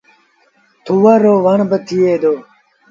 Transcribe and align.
ٿُور 0.83 1.17
رو 1.23 1.33
وڻ 1.45 1.59
با 1.69 1.77
ٿئي 1.87 2.13
دو۔ 2.21 2.33